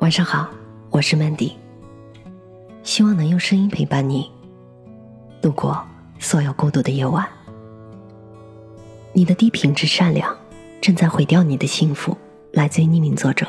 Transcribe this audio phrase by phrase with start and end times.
[0.00, 0.48] 晚上好，
[0.88, 1.52] 我是 Mandy，
[2.82, 4.30] 希望能用声音陪伴你
[5.42, 5.78] 度过
[6.18, 7.28] 所有孤独的夜晚。
[9.12, 10.34] 你的低品质善良
[10.80, 12.16] 正在毁掉你的幸福。
[12.52, 13.46] 来自于匿名作者。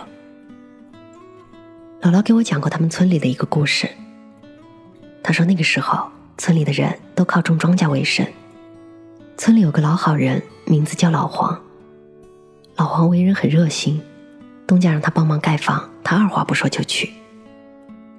[2.01, 3.89] 姥姥给我讲过他们村里的一个故事。
[5.23, 6.05] 她说那个时候
[6.37, 8.27] 村里的人都靠种庄稼为生。
[9.37, 11.57] 村里有个老好人，名字叫老黄。
[12.75, 14.01] 老黄为人很热心，
[14.67, 17.09] 东家让他帮忙盖房，他二话不说就去；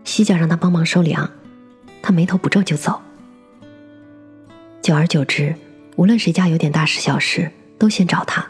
[0.04, 1.30] 西家让他帮忙收粮，
[2.02, 3.00] 他眉头不皱就走。
[4.82, 5.54] 久而久之，
[5.96, 8.46] 无论谁家有点大事小事，都先找他，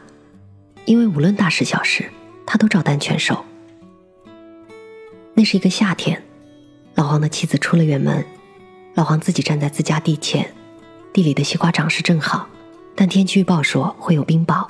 [0.84, 2.10] 因为无论大事小事，
[2.46, 3.44] 他都照单全收。
[5.34, 6.22] 那是一个夏天，
[6.94, 8.24] 老黄的妻子出了远门，
[8.94, 10.52] 老黄自己站在自家地前，
[11.12, 12.48] 地里的西瓜长势正好。
[12.94, 14.66] 但天气预报说会有冰雹，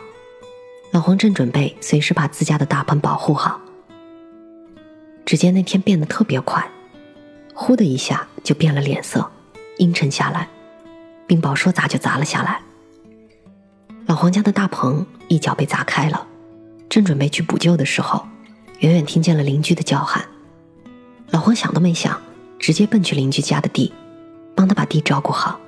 [0.92, 3.58] 老黄正准备随时把自家的大棚保护好。
[5.24, 6.70] 只见那天变得特别快，
[7.54, 9.26] 呼的一下就变了脸色，
[9.78, 10.46] 阴沉下来，
[11.26, 12.60] 冰雹说砸就砸了下来。
[14.04, 16.26] 老黄家的大棚一脚被砸开了，
[16.90, 18.26] 正准备去补救的时候，
[18.80, 20.22] 远远听见了邻居的叫喊。
[21.30, 22.20] 老黄想都没想，
[22.58, 23.90] 直接奔去邻居家的地，
[24.54, 25.58] 帮他把地照顾好。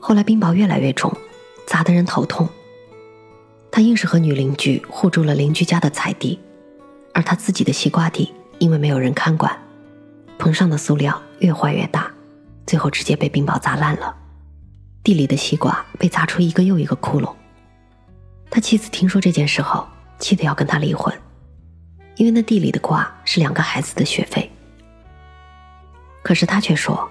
[0.00, 1.16] 后来冰雹越来越重。
[1.66, 2.48] 砸得人头痛。
[3.76, 6.40] 他硬是和女邻居护住了邻居家的菜地，
[7.12, 9.54] 而他自己的西瓜地因为没有人看管，
[10.38, 12.10] 棚上的塑料越坏越大，
[12.66, 14.16] 最后直接被冰雹砸烂了。
[15.02, 17.30] 地里的西瓜被砸出一个又一个窟窿。
[18.48, 19.86] 他妻子听说这件事后，
[20.18, 21.14] 气得要跟他离婚，
[22.14, 24.50] 因为那地里的瓜是两个孩子的学费。
[26.22, 27.06] 可是他却说，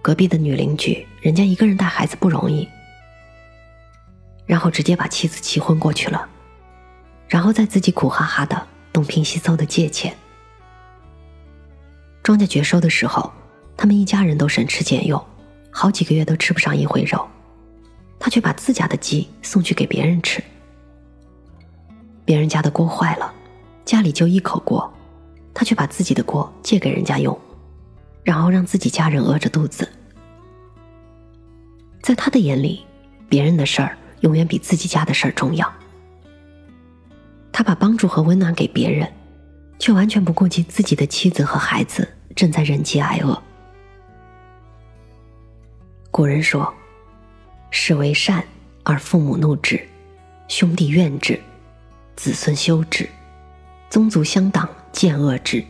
[0.00, 2.68] 隔壁的女邻居人家一个人带孩子不容易。
[4.46, 6.28] 然后直接把妻子气昏过去了，
[7.28, 10.14] 然后再自己苦哈哈的东拼西凑的借钱。
[12.22, 13.32] 庄稼绝收的时候，
[13.76, 15.22] 他们一家人都省吃俭用，
[15.70, 17.26] 好几个月都吃不上一回肉，
[18.18, 20.42] 他却把自家的鸡送去给别人吃。
[22.24, 23.32] 别人家的锅坏了，
[23.84, 24.92] 家里就一口锅，
[25.52, 27.36] 他却把自己的锅借给人家用，
[28.22, 29.88] 然后让自己家人饿着肚子。
[32.00, 32.84] 在他的眼里，
[33.28, 33.98] 别人的事儿。
[34.22, 35.72] 永远比自己家的事儿重要。
[37.52, 39.06] 他把帮助和温暖给别人，
[39.78, 43.40] 却完全不顾及自己的妻子和孩子正在忍饥挨饿。
[46.10, 46.72] 古人说
[47.70, 48.42] ：“是为善
[48.84, 49.80] 而父母怒之，
[50.48, 51.38] 兄弟怨之，
[52.16, 53.08] 子孙羞之，
[53.90, 55.62] 宗族相党见恶之，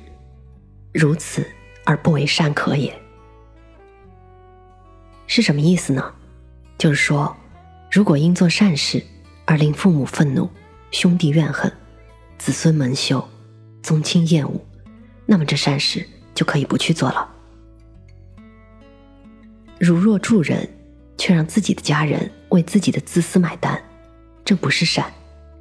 [0.93, 1.45] 如此
[1.85, 2.97] 而不为善可也。”
[5.27, 6.15] 是什么意思呢？
[6.79, 7.37] 就是说。
[7.93, 9.05] 如果因做善事
[9.45, 10.49] 而令父母愤怒、
[10.93, 11.71] 兄弟怨恨、
[12.39, 13.23] 子孙蒙羞、
[13.83, 14.59] 宗亲厌恶，
[15.27, 16.03] 那么这善事
[16.35, 17.31] 就可以不去做了。
[19.79, 20.67] 如若助人，
[21.19, 23.79] 却让自己的家人为自己的自私买单，
[24.43, 25.13] 这不是善，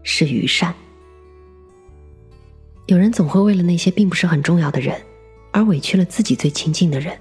[0.01, 0.73] 是愚善。
[2.85, 4.97] 有人总会为了那些并不是很重要的人，
[5.51, 7.19] 而委屈了自己最亲近的人，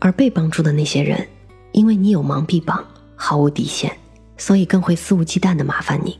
[0.00, 1.26] 而被帮助的那些人，
[1.72, 2.86] 因为你有忙必帮。
[3.16, 3.96] 毫无底线，
[4.36, 6.18] 所以更会肆无忌惮的麻烦你，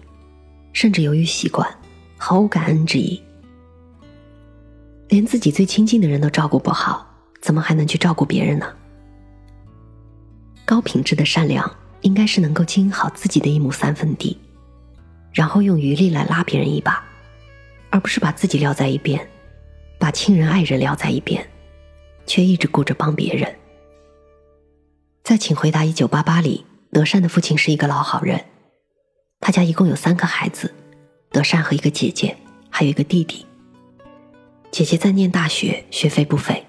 [0.73, 1.69] 甚至由于习惯，
[2.17, 3.23] 毫无感恩之意。
[5.09, 7.07] 连自己最亲近的人都照顾不好，
[7.41, 8.67] 怎么还能去照顾别人呢？
[10.65, 14.39] 高品质的善良，应该是能够经营好自己的一亩三分地，
[15.33, 17.05] 然后用余力来拉别人一把，
[17.91, 19.21] 而不是把自己撂在一边，
[19.99, 21.47] 把亲人爱人撂在一边，
[22.27, 23.55] 却一直顾着帮别人。
[25.23, 26.65] 在《请回答一九八八》里。
[26.95, 28.41] 德善的父亲是一个老好人，
[29.41, 30.73] 他家一共有三个孩子，
[31.33, 32.37] 德善和一个姐姐，
[32.71, 33.45] 还有一个弟弟。
[34.71, 36.65] 姐姐在念大学，学费不菲，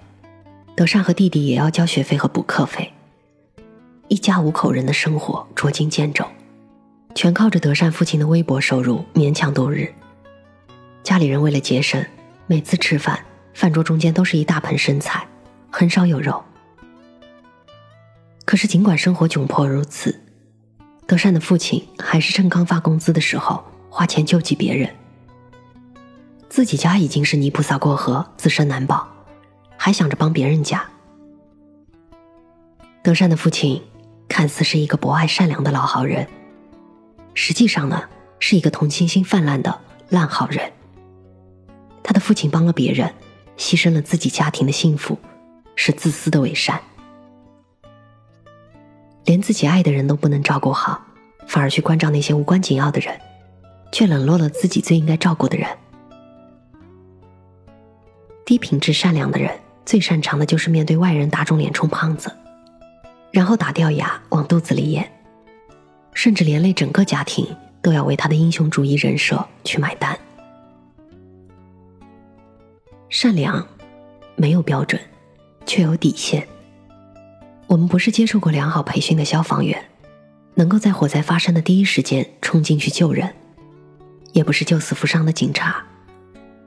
[0.74, 2.92] 德善和弟弟也要交学费和补课费，
[4.08, 6.24] 一家五口人的生活捉襟见肘，
[7.14, 9.94] 全靠着德善父亲的微薄收入勉强度日。
[11.04, 12.04] 家里人为了节省，
[12.48, 13.24] 每次吃饭，
[13.54, 15.24] 饭桌中间都是一大盆生菜，
[15.70, 16.42] 很少有肉。
[18.56, 20.18] 可是，尽管生活窘迫如此，
[21.06, 24.88] 德善的父亲还是趁刚发工资的时候花钱救济别人。
[26.48, 29.06] 自己家已经是泥菩萨过河，自身难保，
[29.76, 30.82] 还想着帮别人家。
[33.02, 33.82] 德善的父亲
[34.26, 36.26] 看似是一个博爱善良的老好人，
[37.34, 38.04] 实际上呢，
[38.38, 40.72] 是一个同情心泛滥的烂好人。
[42.02, 43.12] 他的父亲帮了别人，
[43.58, 45.18] 牺牲了自己家庭的幸福，
[45.74, 46.80] 是自私的伪善。
[49.36, 50.98] 连自己爱的人都不能照顾好，
[51.46, 53.14] 反而去关照那些无关紧要的人，
[53.92, 55.68] 却冷落了自己最应该照顾的人。
[58.46, 59.52] 低品质善良的人
[59.84, 62.34] 最擅长的就是面对外人打肿脸充胖子，
[63.30, 65.06] 然后打掉牙往肚子里咽，
[66.14, 67.46] 甚至连累整个家庭
[67.82, 70.18] 都要为他的英雄主义人设去买单。
[73.10, 73.68] 善良
[74.34, 74.98] 没有标准，
[75.66, 76.48] 却有底线。
[77.68, 79.84] 我们不是接受过良好培训的消防员，
[80.54, 83.28] 能够在火灾发生的第一时间冲进去救人；
[84.32, 85.84] 也不是救死扶伤的警察，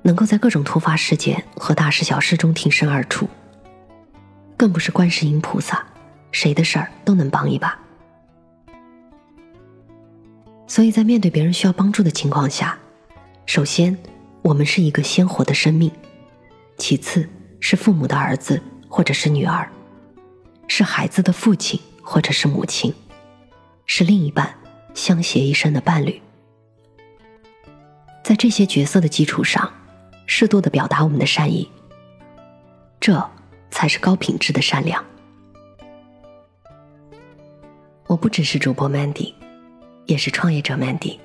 [0.01, 3.25] 能够在各种突发事件和大事小事中挺身而出；
[4.57, 5.85] 更不是观世音菩萨，
[6.33, 7.79] 谁的事儿都能帮一把。
[10.67, 12.77] 所以在面对别人需要帮助的情况下，
[13.45, 13.97] 首先
[14.41, 15.89] 我们是一个鲜活的生命，
[16.77, 17.27] 其次
[17.61, 19.67] 是父母的儿子或者是女儿。
[20.69, 22.93] 是孩子的父亲或者是母亲，
[23.87, 24.55] 是另一半
[24.93, 26.21] 相携一生的伴侣。
[28.23, 29.69] 在这些角色的基础上，
[30.27, 31.67] 适度的表达我们的善意，
[32.99, 33.29] 这
[33.71, 35.03] 才是高品质的善良。
[38.05, 39.33] 我不只是主播 Mandy，
[40.05, 41.17] 也是创业者 Mandy。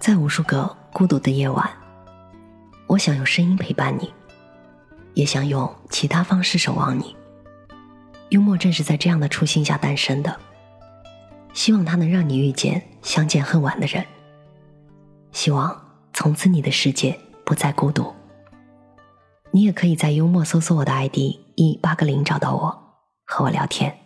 [0.00, 1.70] 在无数个孤独的夜晚，
[2.88, 4.12] 我想用声音陪伴你，
[5.14, 7.16] 也想用其他方式守望你。
[8.30, 10.38] 幽默正是在这样的初心下诞生的，
[11.54, 14.04] 希望它能让你遇见相见恨晚的人，
[15.32, 15.80] 希望
[16.12, 18.14] 从此你的世界不再孤独。
[19.50, 21.16] 你也可以在幽默搜索我的 ID
[21.54, 22.78] 一八个零找到我，
[23.24, 23.96] 和我聊天。